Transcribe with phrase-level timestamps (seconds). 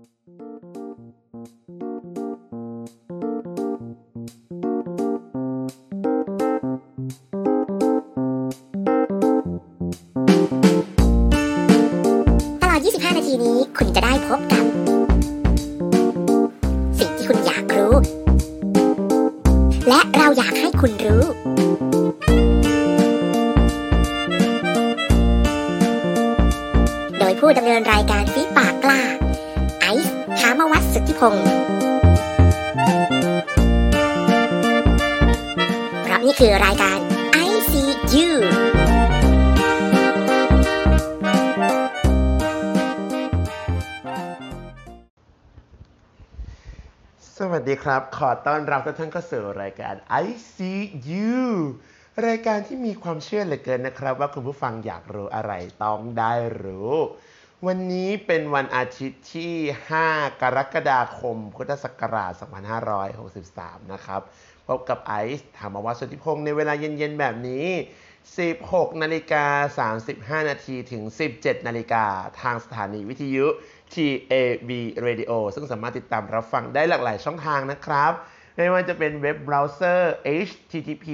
[0.00, 0.69] ต
[30.38, 31.46] หามวัตสุทธิพงศ์
[36.02, 36.98] เพราะนี่คือรายการ
[37.48, 38.30] ICU
[47.36, 51.34] สวัสดีครับ ขอต้อนรับทุกท่านเข้าสู่รายการ ICU
[52.26, 55.52] รายการที่มีความเชื่อเหลือเกินนะครับ ว่าคุณผู้ฟังอยากรู้อะไร
[55.84, 56.92] ต้องได้รู้
[57.68, 59.54] วันนี้เป็นวันอาทิตย์ที่
[59.98, 62.32] 5 กรกฎาคม พุทธศักราช
[63.12, 64.20] 2563 นะครับ
[64.68, 67.66] พบกับไอซ์ธรรมวัฒสุทธิพงศ์ในเวลาเย็น ๆ แบบนี้
[68.34, 69.44] 16 นาฬิกา
[70.40, 71.02] 35 นาทีถึง
[71.34, 72.04] 17 นาฬิกา
[72.40, 73.46] ทางสถานีวิทยุ
[73.94, 74.70] TAB
[75.06, 78.12] Radio ซึ่งสามารถติดตามรับฟังได้หลากหลายช่องทางนะครับ
[78.56, 80.14] ไม่ว่าจะเป็นเว็บเบราว์เซอร์
[80.46, 81.06] http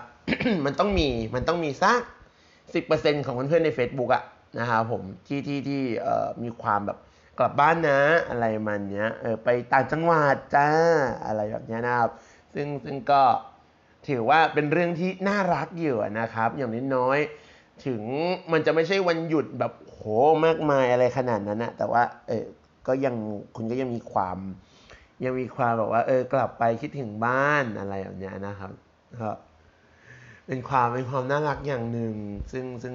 [0.64, 2.00] มันต้องมีมันต้องมีสัก
[2.64, 4.24] 10%ของเพื่อนๆใน Facebook อะ
[4.58, 5.82] นะครับผมที่ที่ที่
[6.42, 6.98] มีความแบบ
[7.38, 10.68] กลับบ้านนะ อะไรมันเนี้ยเออไปต่างจังหวัดจ้า
[11.26, 12.10] อะไรแบบเนี้ยนะครับ
[12.54, 13.22] ซึ่งซึ่งก็
[14.08, 18.02] ถือว่าเป็นเรื่องที่น่ารักอยู่นะครับ อย่างน้อยๆถึง
[18.52, 20.00] มันจะไม่ใช่วันหยุดแบบโห
[20.44, 22.44] มากมายอะไรขนาดนั้นนะแต่ว่าเออ
[22.86, 23.14] ก็ยัง
[23.56, 24.38] คุณก็ยังมีความ
[25.24, 28.70] ยังมีความแบบว่า เออกลับไปคิดถึงบ้านอะไรแบบเนี้ยนะครับ
[29.20, 29.30] ก็
[30.46, 32.14] เป็นความเป็นความน่ารักอย่างหนึ่ง
[32.52, 32.94] ซึ่งซึ่ง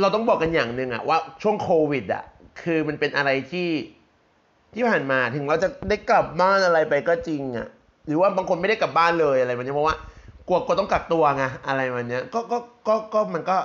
[0.00, 2.24] เราต้องบอกกันอย่างหนึ่งอะว่าช่วงโควิดอะ
[2.62, 3.70] คือมันเป็นอะไรที่
[4.74, 7.68] ที่ผ่านมาถึงเราจะได้กลับบ้านอะไรไปก็จริงอะ
[8.06, 9.96] หรือว่าบางคนไม่ได้กลับบ้านเลยอะไรแบบนี้เพราะว่า
[10.48, 12.58] กลัวกลัวต้องกักตัวไงอะไรแบบเนี้ยก็ก็
[12.88, 13.56] ก็ก็มันก็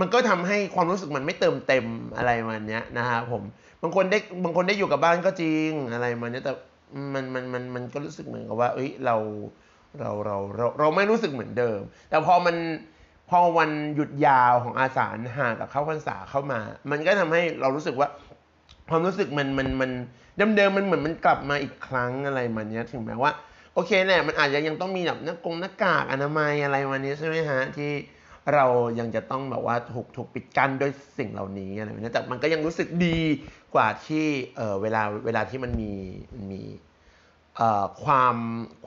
[0.00, 1.86] มันก็ทำให้ความรู้สึกมันไม่เติมเต็ม
[2.16, 3.42] อะไรมันเนี้ยนะฮะผม
[3.82, 6.52] บางคนได้บางคนได้อยู่กับบ้านก็จริงอะไรมันเนี้ยแต่
[7.14, 9.16] มันมันมันมันก็รู้สึกเหมือนกับว่า เอ้ยเรา
[10.00, 11.80] เราเราเราเราไม่รู้สึกเหมือนเดิม
[12.10, 12.56] แต่พอมัน
[13.30, 15.06] พอวันหยุดยาวของอาสา
[15.38, 18.08] หากับเข้าพรรษาเข้ามา มันก็ทำให้เรารู้สึกว่า
[18.90, 19.90] ความรู้สึกมันมันมัน
[20.56, 23.32] เดิมๆมันเหมือนมันกลับมาอีกครั้งอะไรมันเนี้ยถึงแม้ว่า
[23.74, 27.90] โอเคแหละมันอาจจะยังต้องมีแบบหน้ากงหน้ากากอนามัยอะไรวันนี้ใช่ไหมฮะที่
[28.54, 28.66] เรา
[28.98, 33.20] ยังจะต้องแบบว่าถูกถูกปิดกั้นด้วยสิ่งเหล่านี้อะไรแบบนี้แต่มันก็ยังรู้สึกดี
[33.74, 35.92] กว่าที่เออเวลาเวลาที่มันมี
[36.50, 36.62] มี
[37.56, 38.36] เอ่อความ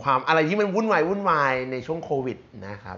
[0.01, 2.37] ความอะไรที่มันวุ่นวายวุ่นวายในช่วงโควิด
[2.67, 2.97] นะครับ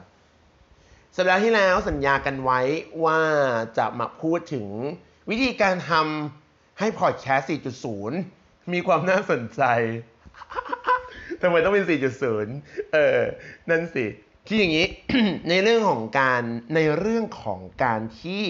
[1.15, 2.59] สัปดาห์ที่แล้วสัญญากันไว้
[3.05, 3.19] ว่า
[3.77, 4.67] จะมาพูดถึง
[5.29, 6.44] วิธีการทำ
[6.79, 7.49] ให้พอดแคสต์
[8.11, 9.63] 4.0 มีความน่าสนใจ
[11.41, 11.85] ทำไมต้องเป็น
[12.37, 13.19] 4.0 เออ
[13.69, 14.05] นั่นสิ
[14.47, 14.87] ที่อย่างนี้
[15.49, 16.41] ในเรื่องของการ
[16.75, 18.43] ในเรื่องของการที่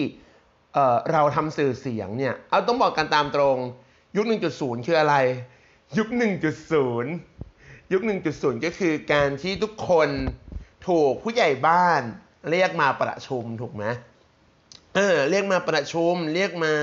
[0.74, 3.56] เเราทำสื่อเสียงเนี่ย เอาต้องบอกกันตามตรง
[4.16, 4.24] ยุค
[4.56, 5.14] 1.0 คืออะไร
[5.98, 6.08] ยุค
[6.80, 10.08] 1.0 ยุค 1.0 ก็คือการที่ทุกคน
[10.88, 12.02] ถูกผู้ใหญ่บ้าน
[12.50, 13.84] เรียกมาประชุมถูกไหม
[14.94, 16.74] เออ เรียกมาประชุม เรียกมา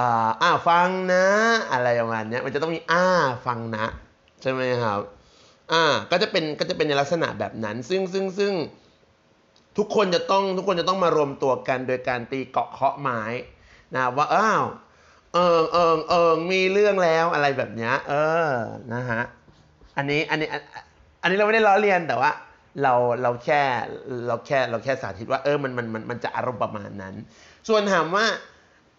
[0.44, 1.24] ่าฟังนะ
[1.72, 3.04] อะไรประมาณนี้มันจะต้องมีอ้า
[3.46, 3.86] ฟังนะ
[4.42, 5.00] ใช่ไหมครับ
[5.72, 8.52] อ่าก็จะเป็นก็จะเป็นในลักษณะแบบนั้น ซึ่งซึ่งซึ่ง
[9.78, 13.22] ทุกคนจะต้องทุกคนจะต้องมารวมตัวกันโดยการตีเกาะเคาะไม้
[13.94, 14.64] นะว่าอ้าว
[15.34, 18.14] เอิงเอิงเอิงมีเรื่องแล้วอะไรแบบนี้เอ
[18.48, 18.52] อ
[18.92, 19.22] นะฮะ
[19.96, 20.62] อันนี้อันนี้อัน
[21.22, 22.30] อันนี้เราไม่ได้ล้อเลียนแต่ว่า
[22.82, 23.62] เราเราแค่
[24.28, 27.14] เราแค่เราแค่สาธิตว่าเออมันมันมันมันจะอารมณ์ประมาณนั้น
[27.68, 28.26] ส่วนถามว่า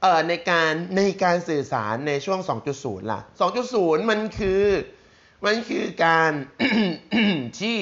[0.02, 2.40] เอ่อในการในการสื่อสารในช่วง
[2.76, 3.20] 2.0 ล่ะ
[3.66, 4.64] 2.0 มันคือ
[5.46, 6.32] มันคือการ
[7.60, 7.78] ที่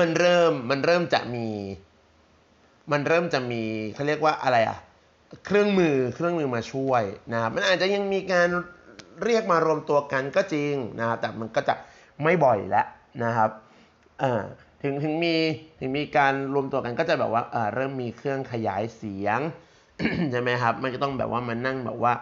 [0.00, 1.48] มันเริ่มมันเริ่มจะมี
[2.92, 3.62] มันเริ่มจะมี
[3.94, 4.78] เขาเรียกว่าอะไรอะ
[5.46, 7.02] เครื่องมือเครื่องมือมาช่วย
[7.32, 8.48] นะครับมันอาจจะยังมีการ
[9.24, 11.74] เรียกมารวมตัวกันก็จริงนะครับแต่มันก็จะ
[12.22, 12.86] ไม่บ่อยแล้ว
[13.24, 13.50] นะครับ
[14.22, 14.42] อ่า
[14.82, 15.34] ถึงถึงมี
[15.80, 19.40] ถึงมีการรวมตัวกันก็จะแบบว่าเเริ่มมีเครื่องขยายเสียง
[20.30, 22.14] ใช่ไหมครับ มันก็ต้องแบบว่ามันนั่งแบบว่า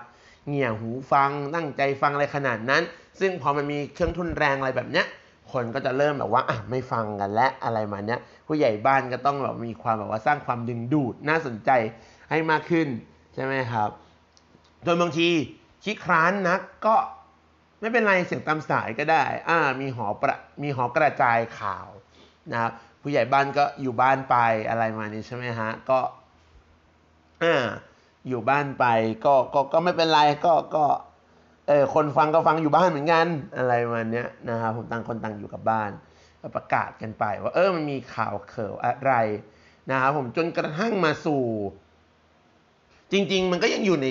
[0.48, 2.82] เงี่ยหูฟังตั้งใจฟังอะไรขนาดนั้น
[3.20, 5.06] ซึ่งพอมันมีเครื่องทุนแรงอะไรแบบเนี้ย
[5.52, 11.70] คนก็จะเริ่มแบบว่าอะไม่ฟังกันและอะไรมาเนี้ยผู้ใหญ่บ้านก็ต้องแบบมีความแบบว่าสร้างความดึงดูดน่าสนใจ
[12.30, 12.88] ให้มากขึ้น
[13.34, 13.90] ใช่ไหมครับ
[14.84, 15.28] โดยบางที
[15.84, 16.94] คิดคร้านนักก็
[17.80, 21.88] ไม่เป็นไรเสียงตามสายก็ได้อ่ามีหอประมีหอกระจายข่าว
[22.52, 22.72] นะครับ
[23.02, 24.36] ผู้ใหญ่บ้านก็อยู่บ้านไป
[24.68, 25.98] อะไรมานี้ใช่ไหมฮะก็
[27.42, 27.56] อ่า
[28.28, 28.84] อยู่บ้านไป
[29.24, 30.84] ก็ก็ก็ไม่เป็นไรก็ก็
[31.68, 35.90] เออคนฟังก็ฟังอยู่บ้านเหมือนกันอะไรมาเนี้ยนะครับผมต่างคนต่างอยู่กับบ้าน
[36.56, 39.12] ประกาศกันไป ว่าเออมันมีข่าวเข่าวอะไร
[39.90, 41.44] นะครับผมจนกระทั่งมาสู่
[43.12, 44.06] จริง ๆ มันก็ยังอยู่ใน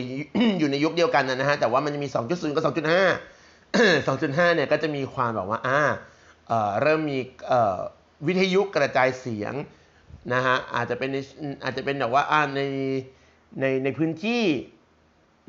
[0.60, 5.82] อยู่ในยุคเดียวกันนะฮะแต่ว่ามันจะมี 2.0 กับ 2.5 2.5 เนี่ยก็จะมีความแบบว่าอ่า
[6.48, 7.78] เออเริ่มมีเอ่อ
[8.28, 9.54] วิทยุกระจายเสียง
[10.34, 11.18] นะฮะอาจจะเป็นใน
[11.64, 12.62] อาจจะเป็นแบบว่าอ่าใน
[13.60, 14.44] ในในพื้นที่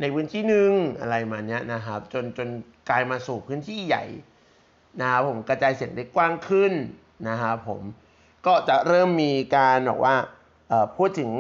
[0.01, 2.49] ในพื้นที่หนึ่งอะไรมาเนี้ยนะครับ จนจน
[2.91, 4.05] กลายมาสู่พื้นที่ใหญ่
[5.01, 6.73] นะครับผมกระจายเสียงได้กว้างขึ้น
[7.29, 7.83] นะครับผม
[8.47, 10.17] ก็จะเริ่มมีการบอกว่า
[10.97, 11.33] พูดถึง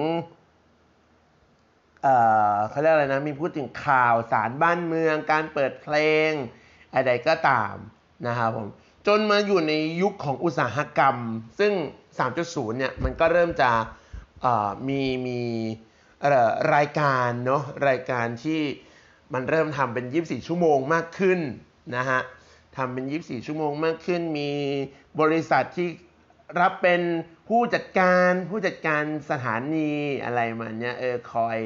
[2.02, 2.16] เอ่
[2.54, 5.96] อเขาเรียกอะไรนะมีพูดถึงข่าวสารบ้านเมือง การเปิดเพล
[6.28, 6.30] ง
[6.92, 7.74] อะไรก็ตาม
[8.26, 8.68] นะครับผม
[9.06, 9.72] จนมาอยู่ใน
[10.02, 11.16] ยุคของอุตสาหกรรม
[11.58, 11.72] ซึ่ง
[12.26, 13.70] 3.0 เนี่ยมันก็เริ่มจะ
[14.88, 15.40] มีมี
[16.74, 18.60] รายการเนาะรายการที่
[19.34, 21.40] มันเริ่มทำเป็น 24 ชั่วโมงมากขึ้น
[21.96, 22.20] นะฮะ
[22.76, 24.50] ทำเป็น 24 ชั่วโมงมากขึ้น มี
[25.20, 25.88] บริษัทที่
[26.60, 27.00] รับเป็น
[27.48, 29.90] ผู้จัดการผู้จัดการสถานี
[30.24, 31.58] อะไรมาเนี้ยเออคอย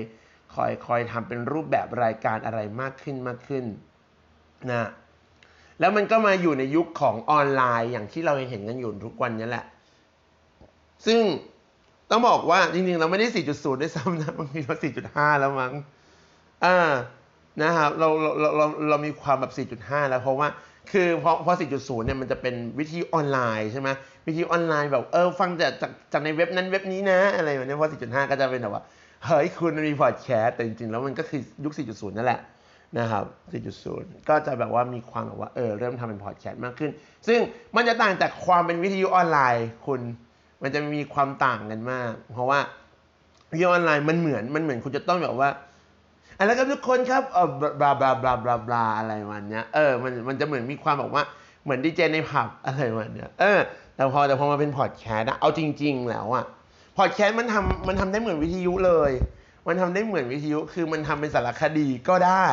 [0.54, 3.64] คอยคอยทำเป็นรูปแบบรายการอะไรมากขึ้นมากขึ้น
[4.70, 4.88] นะ
[5.80, 9.64] แล้วมันก็มาอยู่ในยุคของออนไลน์อย่างที่เราเห็นกันอยู่ทุกวันนี้แหละ
[11.06, 11.20] ซึ่ง
[12.10, 14.76] ต้องบอกว่าจริงๆ เราไม่ได้ 4.0 ด้วยซ้ำนะบางทีเรา
[15.08, 15.72] 4.5 แล้วมั้ง
[16.64, 16.76] อ่า
[17.62, 20.48] นะครับเราเราเราเรามีความแบบ 4.5 แล้วเพราะว่า
[20.92, 23.88] คือพอพอ 4.0 เนี่ยมันจะเป็นวิธีออนไลน์ใช่ไหม
[24.26, 28.82] วิธีออนไลน์แบบเออฟังจากจากจากในเว็บนั้นเว็บนี้นะ อะไรแบบนี้พอ 4.5 ก็จะเป็นแบบว่า
[29.26, 32.40] เฮ้ยคุณมีพอดแคสต์แต่จริงๆ แล้วมันก็คือยุค 4.0 นั่นแหละ
[32.98, 33.24] นะครับ
[33.76, 36.90] 4.0 ก็จะแบบว่ามีความแบบว่าเออเริ่มทำเป็นพอดแคสต์มากขึ้น
[37.28, 37.38] ซึ่ง
[37.76, 40.00] มันจะต่างจากความเป็นวิทยุออนไลน์คุณ
[40.62, 42.60] มันจะมีความต่างกันมาก เพราะว่า
[43.50, 45.48] วิทยุออนไลน์มันเหมือนมันเหมือนคุณจะต้องแบบว่า
[46.38, 47.48] อะไรครับทุกคนครับเออ
[47.80, 51.22] บลาบลาบลาบลาบลาอะไรมันเนี้ยเออมันมันจะเหมือนมีความแบบว่า
[51.64, 53.58] เหมือนดีเจในผับอะไรมันเนี้ยเออ
[53.94, 56.44] แต่พอแต่พอมาเป็นพอดแคสต์เอาจริง ๆ แล้วอะ
[56.98, 59.12] พอดแคสต์มันทำมันทำได้เหมือนวิทยุเลย
[59.66, 62.46] มันทำได้เหมือนวิทยุคือมันทำเป็นสารคดีก็ได้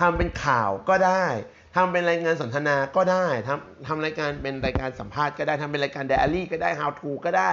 [0.00, 1.24] ทำเป็นข่าวก็ได้
[1.74, 7.52] ทำเป็นรายงานสนทนาก็ได้ทำทำรายการเป็นรายการสัมภาษณ์ก็ได้ทำเป็นรายการไดอารี่ก็ได้ how to ก็ได้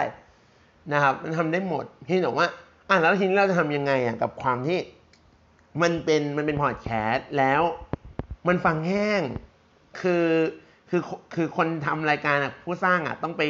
[0.94, 2.48] นะครับ มันทำได้หมดที่บอกว่า
[2.90, 4.80] อะแล้วทีนี้เราจะทำยังไงอะกับความที่
[5.82, 7.62] มันเป็นมันเป็นพอดแคสต์แล้ว
[8.48, 9.22] มันฟังแห้ง
[10.02, 10.28] คือ
[10.90, 11.02] คือ
[11.34, 13.42] คือคนทำรายการอะผู้สร้างอะต้องไป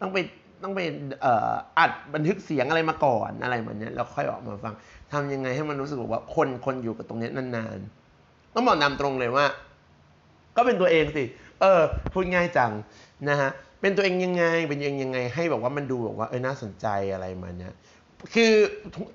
[0.00, 0.18] ต้องไป
[0.62, 0.80] ต้องไป
[1.78, 4.74] อัดบันทึกเสียงอะไรมาก่อนอะไรแบบนี้แล้วค่อยออกมาฟัง
[5.12, 9.46] ทำยังไงให้มันรู้สึกว่าคนคนอยู่กับตรงนี้นานๆต้องบอกนำตรงเลยว่า
[10.56, 11.24] ก็เป็นตัวเองสิ
[11.60, 11.80] เออ
[12.12, 12.72] พูดง่ายจัง
[13.28, 13.50] นะฮะ
[13.80, 17.74] เป็นตัวเองยังไง เป็นยังยังไง ให้แบบว่ามันดูแบบว่าเออน่าสนใจอะไรมาเนี้ย
[18.34, 18.52] คือ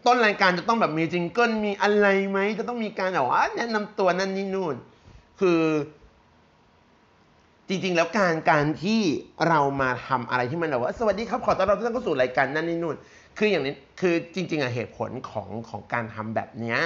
[0.06, 4.76] ต้นรายการจะต้องแบบมีจิงเกิลมีอะไรไหม จะต้องมีการแบบว่าแนะนำตัวนั่นนี่นู่น
[5.40, 5.62] คือ
[7.68, 9.02] จริง ๆ แล้วการการที่
[9.48, 12.96] เรามาทำอะไรที่มันแบบว่า สวัสดีครับขอต้อนรับทุกท่านเข้าสู่รายการนั่นนี่นู่น
[13.38, 16.80] คืออย่างนี้คือจริง ๆอะเหตุผลของของการทำแบบเนี้ย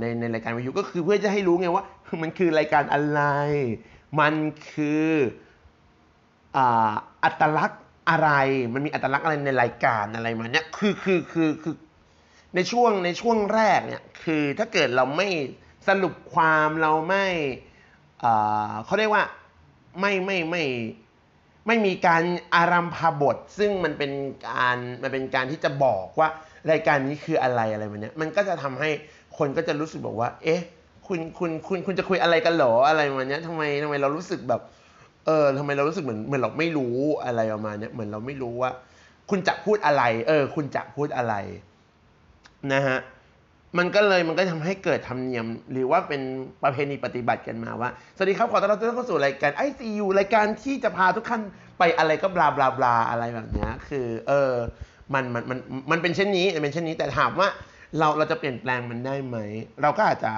[0.00, 1.84] ในในรายการวิทยุก็คือเพื่อจะให้รู้ไงว่า
[2.22, 3.22] มันคือรายการอะไร
[4.20, 4.34] มัน
[4.70, 5.10] คือ
[7.24, 8.30] อัตลักษณ์อะไร
[8.72, 11.74] มันมีอัตลักษณ์อะไรในรายการอะไรมาเนี้ยคือคือคือคือ
[12.54, 15.28] ในช่วงในช่วงแรกเนี่ยคือถ้าเกิดเราไม่
[15.88, 17.26] สรุปความเราไม่
[18.84, 19.24] เขาเรียกว่า
[20.00, 20.64] ไม่ไม่ไม่
[21.66, 22.22] ไม่มีการ
[22.54, 24.12] อารัมพบท ซึ่งมันเป็น
[24.48, 26.28] การมันเป็นการที่จะบอกว่า
[26.70, 28.90] รายการนี้คืออะไรอะไรแบบนี้มันก็จะทำให้
[29.38, 30.62] คนก็จะรู้สึกบอกว่า เอ๊ะ
[31.06, 34.60] คุณคุณคุณคุณจะคุยอะไรกันหรออะไรประมาณนี้ทำไมทำไมเรารู้สึกแบบ
[35.26, 38.70] เออทำไมเรารู้สึกเหมือนเหมือนเราไม่รู้อะไรประมาณนี้เหมือนเราไม่รู้ว่า
[39.30, 41.34] คุณจะพูดอะไร เออ คุณจะพูดอะไร
[42.72, 42.98] นะฮะ
[43.78, 46.20] มันก็เลยมันก็ทำให้เกิดธรรมเนียม หรือว่าเป็น
[46.62, 51.42] ประเพณีปฏิบัติกันมาว่า สวัสดีครับ ขอต้อนรับทุกท่านเข้าสู่รายการไอซียูรายการที่จะพาทุกท่าน
[51.78, 54.52] ไปอะไรก็บลาบลาบลาอะไรแบบนี้คือ เออ
[55.14, 55.58] มันมันมัน
[55.90, 57.48] มันเป็นเช่นนี้เป็นเช่นนี้แต่ถามว่า
[57.98, 59.36] เราเราจะเปลี่ยนแปลงมันได้ไหม
[59.82, 60.32] เราก็อาจจะ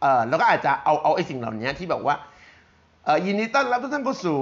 [0.00, 2.14] เออแล้วก็อาจจะเอาเอาไอ้สิ่งเหล่านี้ที่แบบว่า
[3.04, 4.38] เออยินดีต้อนรับทุกท่านเข้าสู่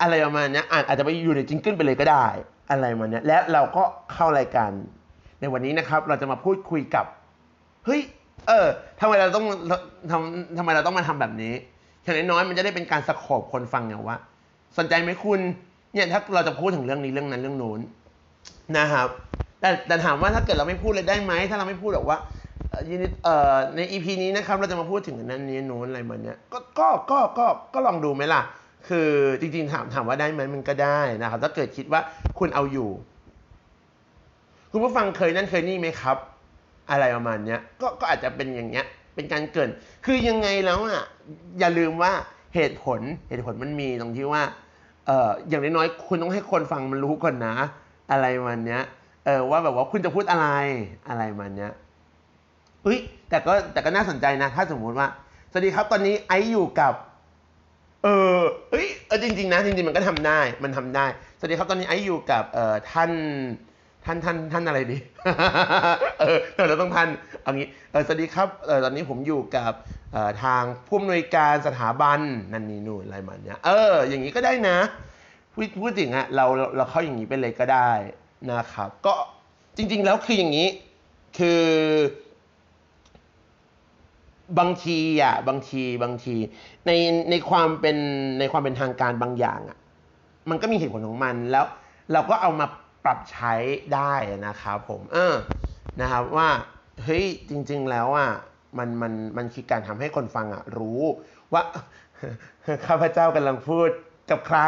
[0.00, 2.26] อะไรประมาณนี้อาจอาจจะไปอยู่ในจิงเกิลไปเลยก็ได้
[2.70, 4.70] อะไรประมาณเนี้ยและเราก็เข้ารายการ
[5.40, 7.06] ในวันนี้นะครับ เราจะมาพูดคุยกับ
[7.84, 8.00] เฮ้ย
[8.48, 8.66] เออ
[9.00, 9.44] ทำไมเราต้อง
[10.10, 11.54] ทำทำไมเราต้องมาทำแบบนี้
[12.02, 14.18] อย่างน้อยๆมันจะได้เป็นการสโคบคนฟังเนี่ยว่า
[14.78, 15.40] สนใจไหมคุณ
[15.92, 17.80] เนี่ยถ้าเราจะพูดถึงเรื่องนี้เรื่องนั้นเรื่องโน้น
[18.76, 19.08] นะครับ
[19.60, 22.18] แต่แต่ถามว่าถ้าเกิดเราไม่พูดเลยได้ไหมถ้าเราไม่พูดหรอกว่า
[22.70, 28.42] เอ่อยินดีเอ่อในอีพีนี้นะครับเราจะมาพูดถึงนั้นนี้นู้นอะไรมันเนี้ยก็ก็ก็ก็ก็ลองดูไหมล่ะ
[28.88, 29.08] คือ
[29.40, 32.00] จริงๆถามถามว่าได้ไหมมันก็ได้นะครับ ถ้าเกิดคิดว่า
[32.38, 32.90] คุณเอาอยู่
[34.70, 36.16] คุณผู้ฟังเคยนั่นเคยนี่ไหมครับ
[36.90, 39.70] อะไรประมาณเนี้ยก็ก็อาจจะเป็นอย่างเงี้ย เป็นการเกิน
[40.04, 41.02] คือยังไงแล้วอะ
[41.60, 42.12] อย่าลืมว่า
[42.54, 44.42] เหตุผลเหตุผลมันมีตรงที่ว่า
[45.06, 47.54] เอ่ออย่างน้อยๆคุณต้องให้คนฟังมันรู้ก่อนนะ
[48.10, 48.82] อะไรมันเนี้ย
[49.28, 50.48] ออว่าแบบว่าคุณจะพูดอะไร
[51.08, 51.72] อะไรมันเนี้ย
[52.82, 55.08] เฮ้ยแต่ก็แต่ก็น่าสนใจนะถ้าสมมุติว่า
[55.50, 56.94] สวัสดีครับตอนนี้ไอซ์อยู่กับ
[58.04, 58.38] เออ
[58.70, 61.06] เอ้ยเออจริง ๆ นะจริงๆมันก็ทำได้มันทำได้
[61.38, 63.10] สวัสดีครับตอนนี้ไอซ์อยู่กับเอ่อท่าน
[64.04, 64.98] ท่านท่านท่านอะไรดี
[66.20, 66.24] เอ
[66.62, 67.08] อเราต้องท่าน
[67.42, 69.72] เอางี้เออสวัสดีครับเออตอนนี้ผมอยู่กับ
[70.12, 72.20] เอ่อทางผู้อำนวยการสถาบัน
[72.52, 74.78] นั่นนี่นู่นอะไรมันเนี้ยเออ อย่างนี้ก็ได้นะ
[75.52, 77.90] พูดพูดถึงอะเราเราเราเข้าอย่างนี้ไปเลยก็ได้
[78.52, 79.14] นะครับก็
[79.76, 80.68] จริงๆแล้วคืออย่างนี้
[81.38, 81.64] คือ
[84.58, 86.36] บางทีอะบางทีบางที
[86.86, 86.90] ใน
[87.30, 87.96] ในความเป็น
[88.38, 89.78] ในความเป็นทางการบางอย่างอะ
[90.50, 91.64] มันก็มีเหตุผลของมันแล้ว
[92.12, 92.66] เราก็เอามา
[93.04, 93.54] ปรับใช้
[93.94, 94.14] ได้
[94.46, 95.34] นะครับผมเออ
[96.00, 96.48] นะครับว่า
[97.04, 98.30] เฮ้ยจริง ๆ แล้วอะ
[98.78, 101.02] มันมันมันคือการทำให้คนฟังอะรู้
[101.52, 101.62] ว่า
[102.86, 103.88] ข้าพเจ้ากำลังพูด
[104.30, 104.60] กับใคร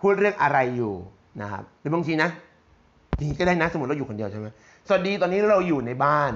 [0.00, 0.94] พูดเรื่องอะไรอยู่
[1.42, 2.30] นะครับหรือบางทีนะ
[3.20, 4.46] นี่ก็ได้นะสมมติเราอยู่คนเดียวใช่ไหม
[4.86, 6.32] สวัสดีตอนนี้เราอยู่ในบ้าน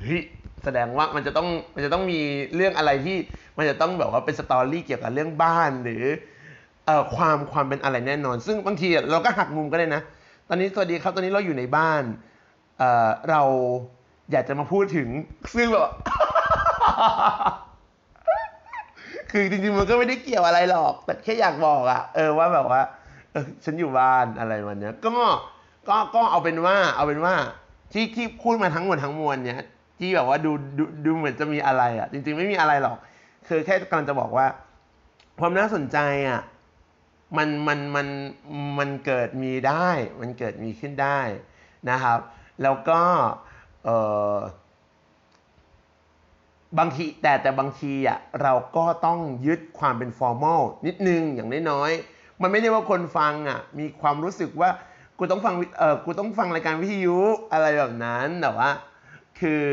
[0.00, 0.22] เฮ้ย
[0.64, 2.20] แสดงว่ามันจะต้องมันจะต้องมี
[2.54, 3.16] เรื่องอะไรที่
[3.58, 6.04] มันจะต้องแบบว่าเป็นสตอรี่เกี่ยวกับเรื่องบ้านหรือ
[6.86, 10.02] เอ่อความความเป็นอะไรแน่นอน ซึ่งบางทีเราก็หักมุมก็ได้นะ
[10.48, 12.02] ตอนนี้สวัสดีครับตอนนี้เราอยู่ในบ้าน
[12.78, 13.42] เอ่อเรา
[14.32, 15.08] อยากจะมาพูดถึง
[15.54, 15.90] ซึ่งแบบ
[19.30, 22.80] คือจริงๆมันก็ไม่ได้เกี่ยวอะไรหรอก แต่แค่อยากบอกอะเออว่าแบบว่า
[23.32, 25.14] เออฉันอยู่บ้านอะไรวันเนี้ยก็
[25.88, 27.34] ก็ก็เอาเป็นว่า เอาเป็นว่า
[27.92, 29.62] ที่ที่พูดมาทั้งหมดทั้งมวลเนี้ย
[29.98, 32.96] ที่แบบว่าดูดูดูเหมือนจะมีอะไรอะจริง ๆ ไม่มีอะไรหรอก
[33.48, 34.46] คือแค่กำลังจะบอกว่า
[35.40, 35.98] ความน่าสนใจ
[36.28, 36.40] อะ
[37.36, 38.06] มันมันมัน
[38.78, 39.88] มันเกิดมีได้
[40.20, 41.20] มันเกิดมีขึ้นได้
[41.90, 42.18] นะครับ
[42.62, 43.00] แล้วก็
[43.84, 43.90] เอ
[44.36, 44.38] อ
[46.78, 54.70] บางทีแต่แต่บางทีอะเราก็ต้องยึดความเป็น formal นิดนึงอย่างน้อยๆมันไม่ได้ว่าคนฟังอะมีความรู้สึกว่า
[55.22, 57.18] กูต้องฟังเออกูต้องฟังรายการวิทยุ
[57.52, 58.70] อะไรแบบนั้นแต่ว่า
[59.40, 59.64] คือ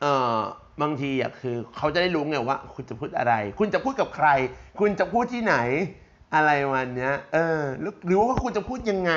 [0.00, 0.38] เออ
[0.82, 4.28] บางทีอะคือเขาจะได้รู้ไงว่า คุณจะพูดอะไร คุณจะพูดกับใคร
[4.80, 5.56] คุณจะพูดที่ไหน
[6.34, 9.12] อะไรมันเนี้ย เออหรือหรือว่าคุณจะพูดยังไง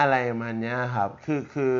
[0.00, 1.72] อะไรมันเนี้ยครับ คือคือ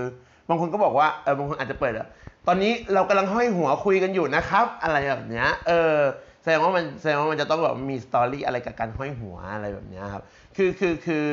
[0.48, 2.08] บางคนก็บอกว่าเออบางคนอาจจะเปิดอะ
[2.46, 5.96] ตอนนี้เรากำลังห้อยหัวคุยกันอยู่นะครับ อะไรแบบเนี้ย เออ
[6.42, 10.22] แสดงว่ามันแสดงว่ามันจะต้องแบบมีสตอรี่อะไรกับการห้อยหัวอะไรแบบเนี้ยครับ
[10.56, 11.24] คือคือคือ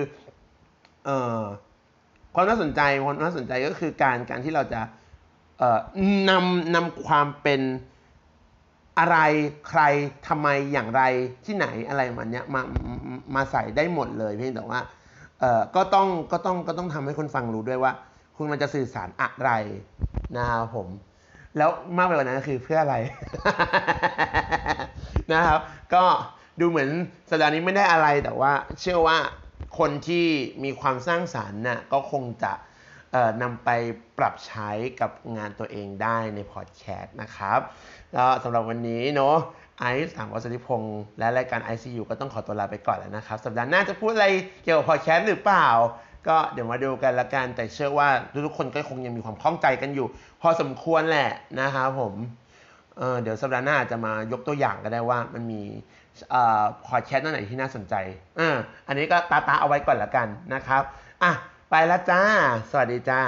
[1.05, 1.43] เอ่อ
[2.33, 4.81] ความน่าสนใจความน่าสนใจก็คือการการที่เราจะ
[5.59, 5.79] เอ่อ
[6.29, 7.61] นำนำความเป็น
[8.99, 9.17] อะไร
[9.69, 9.81] ใคร
[10.27, 11.01] ทำไมอย่างไร
[11.45, 12.95] ที่ไหนอะไรมันเนี้ยมามา
[13.35, 14.79] มาใส่ได้หมดเลยเพียงแต่ว่า
[15.39, 17.91] เอ่อก็ต้องก็ต้องก็ต้องทำให้คนฟังรู้ด้วยว่า
[18.35, 19.51] คุณมันจะสื่อสารอะไร
[20.37, 20.87] นะครับผม
[21.57, 22.95] แล้วมากไปกว่านั้นก็คือเพื่ออะไร
[25.33, 25.59] นะครับ
[25.93, 26.03] ก็
[26.59, 26.89] ดูเหมือน
[27.29, 29.17] สัปดาห์นี้ไม่ได้อะไรแต่ว่าเชื่อว่า
[29.77, 30.27] คนที่
[30.63, 32.53] มีความสร้างสารรค์น่ะก็คงจะ
[33.11, 33.69] เอ่อนำไป
[34.17, 34.69] ปรับใช้
[35.01, 37.59] กับงานตัวเองได้ในพอดแคสต์นะครับ
[38.13, 39.35] แล้วสำหรับวันนี้เนาะ
[39.79, 44.27] ไอซ์ถามวัชริพงษ์และรายการ ICU ก็ต้องขอตัวลาไปก่อนแล้วนะครับ สัปดาห์หน้าจะพูดอะไร
[44.63, 45.69] เกี่ยวกับพอดแคสต์หรือเปล่า
[46.27, 48.09] ก็เดี๋ยวมาดูกันละกัน แต่เชื่อว่า
[48.45, 50.07] ทุกๆคนก็คงยังมีความข้องใจกันอยู่
[50.41, 52.13] พอสมควรแหละนะครับผม
[52.97, 55.61] เออเดี๋ยวสัปดาห์หน้าจะมายกตัวอย่างก็ได้ว่ามันมี
[56.87, 57.95] พอดแคสต์นั่นไหนที่น่าสนใจ
[58.39, 58.57] อ่า
[58.87, 60.83] อันนี้ก็ตาตาเอาไว้ก่อนละกันนะครับ
[61.23, 61.31] อะ
[61.69, 62.21] ไปละจ้า
[62.69, 63.21] สวัสดีจ้า